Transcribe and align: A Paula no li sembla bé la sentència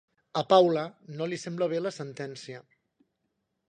A 0.39 0.41
Paula 0.53 0.85
no 1.19 1.29
li 1.33 1.41
sembla 1.43 1.69
bé 1.77 1.85
la 1.87 1.95
sentència 2.01 2.67